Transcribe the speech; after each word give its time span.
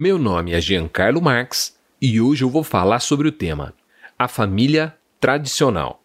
Meu 0.00 0.16
nome 0.16 0.52
é 0.52 0.60
Giancarlo 0.60 1.20
Marx 1.20 1.76
e 2.00 2.20
hoje 2.20 2.44
eu 2.44 2.48
vou 2.48 2.62
falar 2.62 3.00
sobre 3.00 3.26
o 3.26 3.32
tema 3.32 3.74
A 4.16 4.28
família 4.28 4.94
tradicional. 5.18 6.00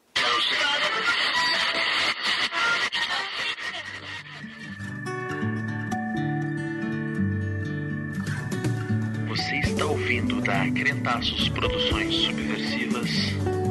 Você 9.28 9.60
está 9.60 9.86
ouvindo 9.86 10.42
da 10.42 10.72
Crentaços 10.72 11.48
Produções 11.50 12.16
Subversivas. 12.16 13.63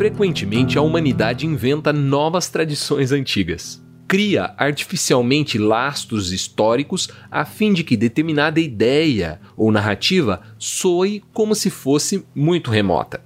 Frequentemente 0.00 0.78
a 0.78 0.80
humanidade 0.80 1.44
inventa 1.44 1.92
novas 1.92 2.48
tradições 2.48 3.12
antigas. 3.12 3.84
Cria 4.08 4.54
artificialmente 4.56 5.58
lastros 5.58 6.32
históricos 6.32 7.10
a 7.30 7.44
fim 7.44 7.70
de 7.74 7.84
que 7.84 7.98
determinada 7.98 8.58
ideia 8.58 9.38
ou 9.54 9.70
narrativa 9.70 10.40
soe 10.58 11.22
como 11.34 11.54
se 11.54 11.68
fosse 11.68 12.24
muito 12.34 12.70
remota. 12.70 13.22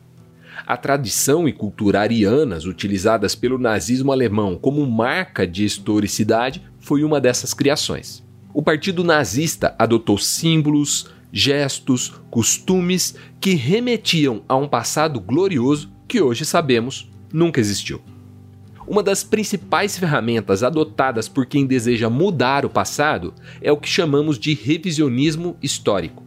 A 0.67 0.77
tradição 0.77 1.47
e 1.47 1.53
cultura 1.53 2.01
arianas 2.01 2.65
utilizadas 2.65 3.37
pelo 3.37 3.57
nazismo 3.57 4.11
alemão 4.11 4.59
como 4.61 4.85
marca 4.85 5.47
de 5.47 5.65
historicidade 5.65 6.61
foi 6.81 7.05
uma 7.05 7.21
dessas 7.21 7.55
criações. 7.55 8.21
O 8.53 8.61
partido 8.61 9.05
nazista 9.05 9.77
adotou 9.79 10.19
símbolos, 10.19 11.09
gestos, 11.33 12.15
costumes 12.33 13.15
que 13.41 13.55
remetiam 13.55 14.43
a 14.49 14.57
um 14.57 14.67
passado 14.67 15.21
glorioso 15.21 15.94
que 16.07 16.21
hoje 16.21 16.45
sabemos 16.45 17.11
nunca 17.33 17.61
existiu. 17.61 18.01
Uma 18.87 19.03
das 19.03 19.25
principais 19.25 19.99
ferramentas 19.99 20.63
adotadas 20.63 21.29
por 21.29 21.47
quem 21.47 21.67
deseja 21.67 22.11
mudar 22.11 22.67
o 22.67 22.71
passado 22.71 23.33
é 23.63 23.73
o 23.73 23.79
que 23.79 23.89
chamamos 23.89 24.39
de 24.39 24.53
revisionismo 24.53 25.57
histórico. 25.63 26.23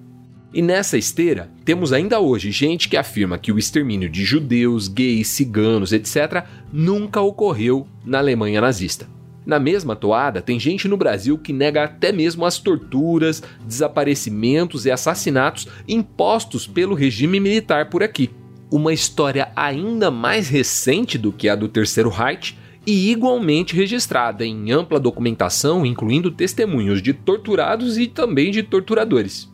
E 0.54 0.62
nessa 0.62 0.98
esteira, 0.98 1.52
temos 1.64 1.94
ainda 1.94 2.20
hoje 2.20 2.52
gente 2.52 2.90
que 2.90 2.98
afirma 2.98 3.38
que 3.38 3.52
o 3.52 3.60
extermínio 3.60 4.10
de 4.10 4.26
judeus, 4.26 4.88
gays, 4.88 5.28
ciganos, 5.28 5.94
etc., 5.94 6.46
nunca 6.74 7.22
ocorreu 7.22 7.86
na 8.04 8.18
Alemanha 8.18 8.60
nazista. 8.60 9.08
Na 9.46 9.60
mesma 9.60 9.96
toada, 9.96 10.42
tem 10.42 10.60
gente 10.60 10.88
no 10.88 10.98
Brasil 10.98 11.38
que 11.38 11.54
nega 11.54 11.84
até 11.84 12.12
mesmo 12.12 12.44
as 12.44 12.58
torturas, 12.58 13.44
desaparecimentos 13.66 14.86
e 14.86 14.92
assassinatos 14.92 15.68
impostos 15.88 16.66
pelo 16.66 16.96
regime 16.96 17.40
militar 17.40 17.90
por 17.90 18.02
aqui. 18.02 18.32
Uma 18.70 18.92
história 18.92 19.50
ainda 19.56 20.12
mais 20.12 20.50
recente 20.50 21.18
do 21.18 21.32
que 21.32 21.48
a 21.48 21.56
do 21.56 21.70
Terceiro 21.70 22.10
Reich 22.10 22.58
e 22.86 23.12
igualmente 23.12 23.76
registrada 23.76 24.46
em 24.46 24.72
ampla 24.72 25.00
documentação, 25.00 25.86
incluindo 25.86 26.32
testemunhos 26.32 27.02
de 27.02 27.14
torturados 27.14 27.98
e 27.98 28.08
também 28.08 28.52
de 28.52 28.64
torturadores. 28.64 29.50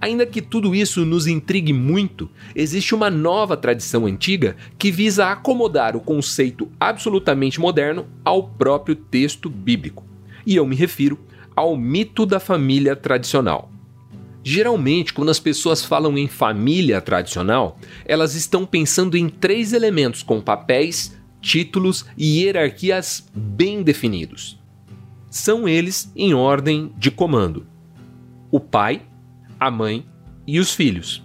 Ainda 0.00 0.26
que 0.26 0.42
tudo 0.42 0.74
isso 0.74 1.04
nos 1.04 1.28
intrigue 1.28 1.72
muito, 1.72 2.28
existe 2.54 2.92
uma 2.92 3.08
nova 3.08 3.56
tradição 3.56 4.06
antiga 4.06 4.56
que 4.76 4.90
visa 4.90 5.26
acomodar 5.26 5.96
o 5.96 6.00
conceito 6.00 6.68
absolutamente 6.80 7.60
moderno 7.60 8.06
ao 8.24 8.48
próprio 8.48 8.96
texto 8.96 9.48
bíblico. 9.48 10.04
E 10.44 10.56
eu 10.56 10.66
me 10.66 10.74
refiro 10.74 11.20
ao 11.54 11.76
mito 11.76 12.26
da 12.26 12.40
família 12.40 12.96
tradicional. 12.96 13.71
Geralmente, 14.44 15.12
quando 15.12 15.30
as 15.30 15.38
pessoas 15.38 15.84
falam 15.84 16.18
em 16.18 16.26
família 16.26 17.00
tradicional, 17.00 17.78
elas 18.04 18.34
estão 18.34 18.66
pensando 18.66 19.16
em 19.16 19.28
três 19.28 19.72
elementos 19.72 20.22
com 20.22 20.40
papéis, 20.40 21.16
títulos 21.40 22.04
e 22.16 22.40
hierarquias 22.40 23.28
bem 23.34 23.82
definidos. 23.82 24.58
São 25.30 25.68
eles 25.68 26.10
em 26.16 26.34
ordem 26.34 26.92
de 26.98 27.10
comando: 27.10 27.66
o 28.50 28.58
pai, 28.58 29.02
a 29.58 29.70
mãe 29.70 30.04
e 30.46 30.58
os 30.58 30.74
filhos. 30.74 31.22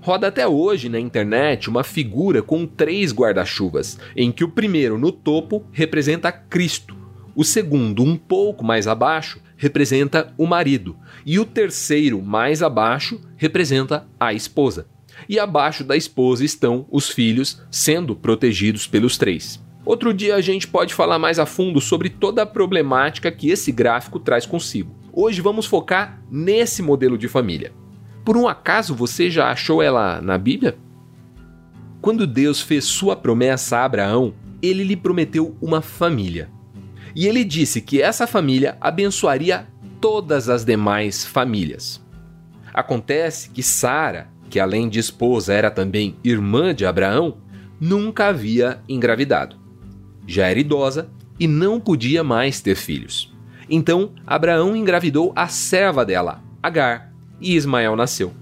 Roda 0.00 0.28
até 0.28 0.46
hoje 0.46 0.88
na 0.88 0.98
internet 0.98 1.68
uma 1.68 1.84
figura 1.84 2.42
com 2.42 2.66
três 2.66 3.12
guarda-chuvas, 3.12 3.98
em 4.16 4.32
que 4.32 4.42
o 4.42 4.48
primeiro 4.48 4.98
no 4.98 5.12
topo 5.12 5.64
representa 5.70 6.32
Cristo, 6.32 6.96
o 7.36 7.44
segundo, 7.44 8.02
um 8.02 8.16
pouco 8.16 8.64
mais 8.64 8.86
abaixo, 8.88 9.40
representa 9.58 10.32
o 10.38 10.46
marido, 10.46 10.96
e 11.26 11.38
o 11.38 11.44
terceiro, 11.44 12.22
mais 12.22 12.62
abaixo, 12.62 13.20
representa 13.36 14.08
a 14.18 14.32
esposa. 14.32 14.86
E 15.28 15.38
abaixo 15.38 15.84
da 15.84 15.96
esposa 15.96 16.44
estão 16.44 16.86
os 16.90 17.10
filhos, 17.10 17.60
sendo 17.70 18.16
protegidos 18.16 18.86
pelos 18.86 19.18
três. 19.18 19.62
Outro 19.84 20.14
dia 20.14 20.36
a 20.36 20.40
gente 20.40 20.68
pode 20.68 20.94
falar 20.94 21.18
mais 21.18 21.38
a 21.38 21.46
fundo 21.46 21.80
sobre 21.80 22.08
toda 22.08 22.42
a 22.42 22.46
problemática 22.46 23.32
que 23.32 23.50
esse 23.50 23.72
gráfico 23.72 24.20
traz 24.20 24.46
consigo. 24.46 24.94
Hoje 25.12 25.40
vamos 25.40 25.66
focar 25.66 26.22
nesse 26.30 26.82
modelo 26.82 27.18
de 27.18 27.26
família. 27.26 27.72
Por 28.24 28.36
um 28.36 28.46
acaso 28.46 28.94
você 28.94 29.30
já 29.30 29.50
achou 29.50 29.82
ela 29.82 30.20
na 30.20 30.38
Bíblia? 30.38 30.78
Quando 32.00 32.26
Deus 32.26 32.60
fez 32.60 32.84
sua 32.84 33.16
promessa 33.16 33.78
a 33.78 33.84
Abraão, 33.84 34.34
ele 34.62 34.84
lhe 34.84 34.96
prometeu 34.96 35.56
uma 35.60 35.80
família. 35.80 36.50
E 37.18 37.26
ele 37.26 37.42
disse 37.42 37.80
que 37.80 38.00
essa 38.00 38.28
família 38.28 38.78
abençoaria 38.80 39.66
todas 40.00 40.48
as 40.48 40.64
demais 40.64 41.26
famílias. 41.26 42.00
Acontece 42.72 43.50
que 43.50 43.60
Sara, 43.60 44.28
que 44.48 44.60
além 44.60 44.88
de 44.88 45.00
esposa 45.00 45.52
era 45.52 45.68
também 45.68 46.14
irmã 46.22 46.72
de 46.72 46.86
Abraão, 46.86 47.38
nunca 47.80 48.26
havia 48.28 48.80
engravidado. 48.88 49.56
Já 50.28 50.46
era 50.46 50.60
idosa 50.60 51.10
e 51.40 51.48
não 51.48 51.80
podia 51.80 52.22
mais 52.22 52.60
ter 52.60 52.76
filhos. 52.76 53.34
Então 53.68 54.12
Abraão 54.24 54.76
engravidou 54.76 55.32
a 55.34 55.48
serva 55.48 56.04
dela, 56.04 56.40
Agar, 56.62 57.12
e 57.40 57.56
Ismael 57.56 57.96
nasceu. 57.96 58.32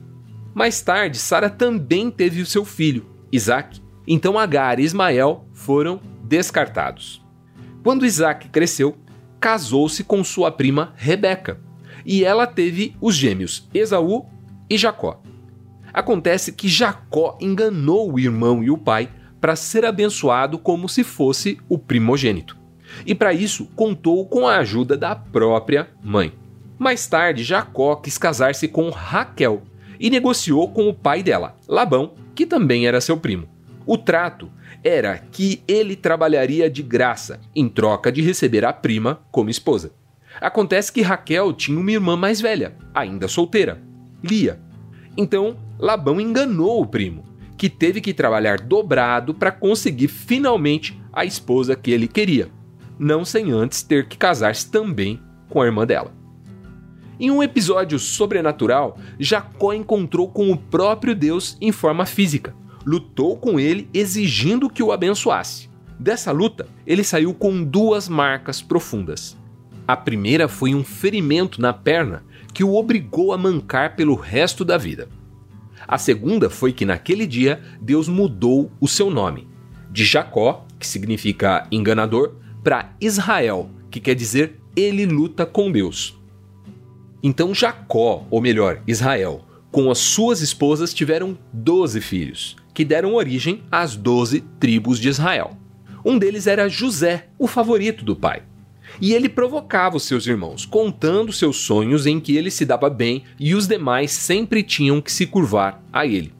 Mais 0.54 0.82
tarde, 0.82 1.16
Sara 1.16 1.48
também 1.48 2.10
teve 2.10 2.42
o 2.42 2.46
seu 2.46 2.62
filho, 2.62 3.06
Isaac. 3.32 3.80
Então 4.06 4.38
Agar 4.38 4.78
e 4.78 4.82
Ismael 4.82 5.48
foram 5.54 5.98
descartados. 6.22 7.24
Quando 7.86 8.04
Isaac 8.04 8.48
cresceu, 8.48 8.96
casou-se 9.38 10.02
com 10.02 10.24
sua 10.24 10.50
prima 10.50 10.92
Rebeca, 10.96 11.60
e 12.04 12.24
ela 12.24 12.44
teve 12.44 12.96
os 13.00 13.14
gêmeos 13.14 13.68
Esaú 13.72 14.26
e 14.68 14.76
Jacó. 14.76 15.22
Acontece 15.92 16.50
que 16.50 16.66
Jacó 16.66 17.38
enganou 17.40 18.12
o 18.12 18.18
irmão 18.18 18.60
e 18.60 18.72
o 18.72 18.76
pai 18.76 19.08
para 19.40 19.54
ser 19.54 19.84
abençoado 19.84 20.58
como 20.58 20.88
se 20.88 21.04
fosse 21.04 21.60
o 21.68 21.78
primogênito. 21.78 22.56
E 23.06 23.14
para 23.14 23.32
isso 23.32 23.66
contou 23.76 24.26
com 24.26 24.48
a 24.48 24.56
ajuda 24.56 24.96
da 24.96 25.14
própria 25.14 25.88
mãe. 26.02 26.32
Mais 26.76 27.06
tarde, 27.06 27.44
Jacó 27.44 27.94
quis 27.94 28.18
casar-se 28.18 28.66
com 28.66 28.90
Raquel 28.90 29.62
e 30.00 30.10
negociou 30.10 30.72
com 30.72 30.88
o 30.88 30.92
pai 30.92 31.22
dela, 31.22 31.54
Labão, 31.68 32.14
que 32.34 32.46
também 32.46 32.84
era 32.84 33.00
seu 33.00 33.16
primo. 33.16 33.55
O 33.86 33.96
trato 33.96 34.50
era 34.82 35.16
que 35.16 35.62
ele 35.68 35.94
trabalharia 35.94 36.68
de 36.68 36.82
graça 36.82 37.40
em 37.54 37.68
troca 37.68 38.10
de 38.10 38.20
receber 38.20 38.64
a 38.64 38.72
prima 38.72 39.20
como 39.30 39.48
esposa. 39.48 39.92
Acontece 40.40 40.92
que 40.92 41.02
Raquel 41.02 41.52
tinha 41.52 41.78
uma 41.78 41.92
irmã 41.92 42.16
mais 42.16 42.40
velha, 42.40 42.76
ainda 42.92 43.28
solteira, 43.28 43.80
Lia. 44.22 44.60
Então, 45.16 45.56
Labão 45.78 46.20
enganou 46.20 46.82
o 46.82 46.86
primo, 46.86 47.24
que 47.56 47.70
teve 47.70 48.00
que 48.00 48.12
trabalhar 48.12 48.60
dobrado 48.60 49.32
para 49.32 49.52
conseguir 49.52 50.08
finalmente 50.08 51.00
a 51.12 51.24
esposa 51.24 51.76
que 51.76 51.90
ele 51.90 52.08
queria, 52.08 52.50
não 52.98 53.24
sem 53.24 53.52
antes 53.52 53.82
ter 53.82 54.08
que 54.08 54.18
casar-se 54.18 54.70
também 54.70 55.20
com 55.48 55.62
a 55.62 55.66
irmã 55.66 55.86
dela. 55.86 56.12
Em 57.18 57.30
um 57.30 57.42
episódio 57.42 57.98
sobrenatural, 57.98 58.98
Jacó 59.18 59.72
encontrou 59.72 60.28
com 60.28 60.50
o 60.50 60.56
próprio 60.56 61.14
Deus 61.14 61.56
em 61.60 61.72
forma 61.72 62.04
física. 62.04 62.54
Lutou 62.86 63.36
com 63.36 63.58
ele, 63.58 63.88
exigindo 63.92 64.70
que 64.70 64.82
o 64.82 64.92
abençoasse. 64.92 65.68
Dessa 65.98 66.30
luta, 66.30 66.68
ele 66.86 67.02
saiu 67.02 67.34
com 67.34 67.64
duas 67.64 68.08
marcas 68.08 68.62
profundas. 68.62 69.36
A 69.88 69.96
primeira 69.96 70.46
foi 70.46 70.74
um 70.74 70.84
ferimento 70.84 71.60
na 71.60 71.72
perna 71.72 72.22
que 72.54 72.62
o 72.62 72.74
obrigou 72.74 73.32
a 73.32 73.38
mancar 73.38 73.96
pelo 73.96 74.14
resto 74.14 74.64
da 74.64 74.78
vida. 74.78 75.08
A 75.86 75.98
segunda 75.98 76.48
foi 76.48 76.72
que 76.72 76.84
naquele 76.84 77.26
dia 77.26 77.60
Deus 77.80 78.08
mudou 78.08 78.70
o 78.80 78.88
seu 78.88 79.10
nome, 79.10 79.46
de 79.90 80.04
Jacó, 80.04 80.66
que 80.78 80.86
significa 80.86 81.66
enganador, 81.70 82.34
para 82.62 82.94
Israel, 83.00 83.70
que 83.90 84.00
quer 84.00 84.14
dizer 84.14 84.60
ele 84.74 85.06
luta 85.06 85.46
com 85.46 85.70
Deus. 85.70 86.18
Então 87.22 87.54
Jacó, 87.54 88.26
ou 88.30 88.40
melhor, 88.40 88.82
Israel, 88.86 89.44
com 89.70 89.90
as 89.90 89.98
suas 89.98 90.40
esposas 90.40 90.92
tiveram 90.92 91.38
doze 91.52 92.00
filhos, 92.00 92.56
que 92.76 92.84
deram 92.84 93.14
origem 93.14 93.62
às 93.72 93.96
doze 93.96 94.44
tribos 94.60 95.00
de 95.00 95.08
Israel. 95.08 95.56
Um 96.04 96.18
deles 96.18 96.46
era 96.46 96.68
José, 96.68 97.28
o 97.38 97.46
favorito 97.46 98.04
do 98.04 98.14
pai. 98.14 98.42
E 99.00 99.14
ele 99.14 99.30
provocava 99.30 99.96
os 99.96 100.02
seus 100.02 100.26
irmãos, 100.26 100.66
contando 100.66 101.32
seus 101.32 101.56
sonhos 101.56 102.04
em 102.04 102.20
que 102.20 102.36
ele 102.36 102.50
se 102.50 102.66
dava 102.66 102.90
bem 102.90 103.24
e 103.40 103.54
os 103.54 103.66
demais 103.66 104.10
sempre 104.10 104.62
tinham 104.62 105.00
que 105.00 105.10
se 105.10 105.26
curvar 105.26 105.82
a 105.90 106.04
ele. 106.04 106.34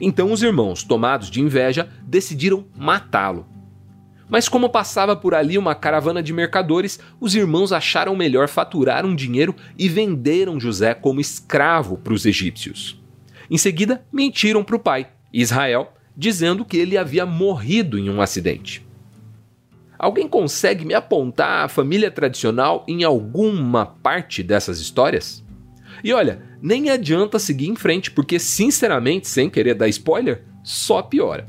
Então 0.00 0.32
os 0.32 0.42
irmãos, 0.42 0.82
tomados 0.82 1.30
de 1.30 1.40
inveja, 1.40 1.88
decidiram 2.02 2.66
matá-lo. 2.76 3.46
Mas 4.28 4.48
como 4.48 4.68
passava 4.68 5.14
por 5.14 5.32
ali 5.32 5.56
uma 5.56 5.76
caravana 5.76 6.20
de 6.20 6.32
mercadores, 6.32 6.98
os 7.20 7.36
irmãos 7.36 7.72
acharam 7.72 8.16
melhor 8.16 8.48
faturar 8.48 9.06
um 9.06 9.14
dinheiro 9.14 9.54
e 9.78 9.88
venderam 9.88 10.58
José 10.58 10.92
como 10.92 11.20
escravo 11.20 11.96
para 11.98 12.12
os 12.12 12.26
egípcios. 12.26 13.00
Em 13.48 13.56
seguida, 13.56 14.04
mentiram 14.12 14.64
para 14.64 14.74
o 14.74 14.80
pai, 14.80 15.06
Israel, 15.32 15.92
dizendo 16.16 16.64
que 16.64 16.76
ele 16.76 16.96
havia 16.96 17.24
morrido 17.24 17.98
em 17.98 18.10
um 18.10 18.20
acidente. 18.20 18.86
Alguém 19.98 20.28
consegue 20.28 20.84
me 20.84 20.94
apontar 20.94 21.64
a 21.64 21.68
família 21.68 22.10
tradicional 22.10 22.84
em 22.86 23.02
alguma 23.02 23.84
parte 23.84 24.42
dessas 24.42 24.78
histórias? 24.78 25.44
E 26.04 26.12
olha, 26.12 26.40
nem 26.62 26.90
adianta 26.90 27.38
seguir 27.38 27.68
em 27.68 27.74
frente, 27.74 28.10
porque, 28.10 28.38
sinceramente, 28.38 29.26
sem 29.26 29.50
querer 29.50 29.74
dar 29.74 29.88
spoiler, 29.88 30.44
só 30.62 31.02
piora. 31.02 31.46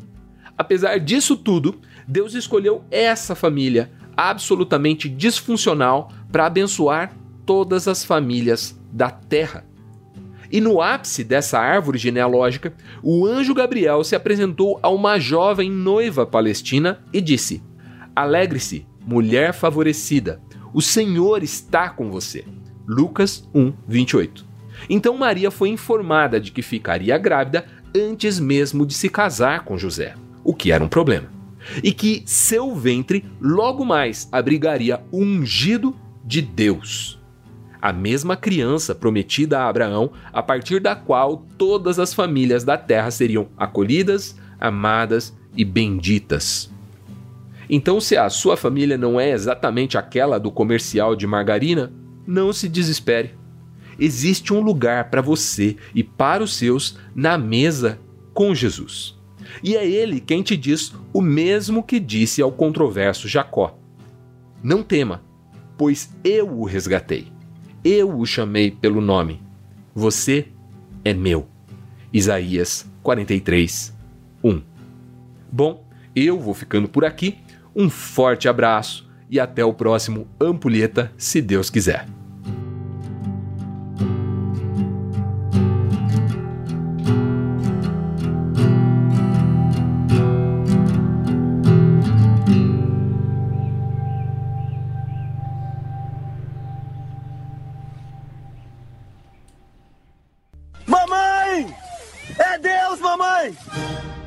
Apesar 0.58 1.00
disso 1.00 1.38
tudo, 1.38 1.80
Deus 2.08 2.34
escolheu 2.34 2.84
essa 2.90 3.36
família 3.36 3.92
absolutamente 4.18 5.08
disfuncional 5.08 6.12
para 6.32 6.48
abençoar 6.48 7.14
todas 7.46 7.88
as 7.88 8.04
famílias 8.04 8.78
da 8.92 9.12
terra. 9.12 9.69
E 10.52 10.60
no 10.60 10.82
ápice 10.82 11.24
dessa 11.24 11.60
árvore 11.60 11.98
genealógica, 11.98 12.74
o 13.04 13.26
anjo 13.26 13.54
Gabriel 13.54 14.04
se 14.04 14.16
apresentou 14.16 14.80
a 14.82 14.90
uma 14.90 15.20
jovem 15.20 15.70
noiva 15.70 16.26
palestina 16.26 17.00
e 17.14 17.22
disse: 17.22 17.62
Alegre-se, 18.16 18.86
mulher 19.06 19.54
favorecida, 19.54 20.42
o 20.74 20.82
Senhor 20.82 21.44
está 21.44 21.90
com 21.90 22.10
você. 22.10 22.44
Lucas 22.88 23.48
1, 23.54 23.74
28. 23.88 24.46
Então 24.90 25.18
Maria 25.18 25.52
foi 25.52 25.70
informada 25.70 26.40
de 26.40 26.52
que 26.52 26.62
ficaria 26.62 27.18
grávida 27.18 27.66
antes 27.96 28.40
mesmo 28.40 28.86
de 28.86 28.94
se 28.94 29.10
casar 29.10 29.64
com 29.64 29.78
José, 29.78 30.16
o 30.44 30.54
que 30.54 30.72
era 30.72 30.84
um 30.84 30.88
problema, 30.88 31.30
e 31.84 31.92
que 31.92 32.24
seu 32.26 32.74
ventre 32.76 33.26
logo 33.42 33.84
mais 33.84 34.28
abrigaria 34.32 35.02
o 35.12 35.22
ungido 35.22 35.96
de 36.24 36.42
Deus. 36.42 37.19
A 37.82 37.94
mesma 37.94 38.36
criança 38.36 38.94
prometida 38.94 39.60
a 39.60 39.70
Abraão, 39.70 40.12
a 40.34 40.44
partir 40.44 40.80
da 40.82 40.96
qual 40.96 41.46
todas 41.58 41.98
as 41.98 42.14
famílias 42.14 42.64
da 42.64 42.78
terra 42.78 43.10
seriam 43.10 43.48
acolhidas, 43.58 44.36
amadas 44.60 45.34
e 45.56 45.64
benditas. 45.64 46.70
Então, 47.70 48.02
se 48.02 48.18
a 48.18 48.30
sua 48.30 48.58
família 48.58 48.98
não 48.98 49.20
é 49.20 49.30
exatamente 49.32 49.98
aquela 49.98 50.40
do 50.40 50.52
comercial 50.52 51.16
de 51.16 51.28
margarina, 51.28 51.94
não 52.28 52.52
se 52.52 52.68
desespere. 52.68 53.32
Existe 53.98 54.54
um 54.54 54.60
lugar 54.60 55.10
para 55.10 55.22
você 55.22 55.78
e 55.94 56.04
para 56.04 56.44
os 56.44 56.56
seus 56.56 56.98
na 57.16 57.38
mesa 57.38 58.00
com 58.34 58.56
Jesus. 58.56 59.18
E 59.64 59.76
é 59.76 59.88
ele 59.88 60.20
quem 60.20 60.42
te 60.42 60.56
diz 60.56 60.94
o 61.14 61.22
mesmo 61.22 61.84
que 61.84 62.00
disse 62.00 62.42
ao 62.42 62.52
controverso 62.52 63.28
Jacó: 63.28 63.78
Não 64.64 64.84
tema, 64.84 65.22
pois 65.78 66.10
eu 66.24 66.60
o 66.60 66.66
resgatei. 66.66 67.39
Eu 67.84 68.18
o 68.18 68.26
chamei 68.26 68.70
pelo 68.72 69.00
nome. 69.00 69.42
Você 69.96 70.48
é 71.04 71.14
meu. 71.14 71.48
Isaías 72.12 72.90
43, 73.02 73.96
1. 74.44 74.62
Bom, 75.52 75.86
eu 76.16 76.40
vou 76.40 76.54
ficando 76.54 76.90
por 76.90 77.06
aqui. 77.06 77.38
Um 77.76 77.90
forte 77.90 78.50
abraço 78.50 79.10
e 79.30 79.40
até 79.40 79.64
o 79.64 79.74
próximo 79.74 80.28
Ampulheta, 80.42 81.12
se 81.18 81.42
Deus 81.42 81.70
quiser. 81.70 82.06
Mamãe! 103.40 103.48
É 103.48 103.52
Deus, 103.52 104.04
mamãe! 104.04 104.19